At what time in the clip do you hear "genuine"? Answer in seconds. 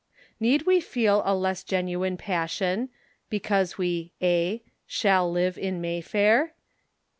1.63-2.17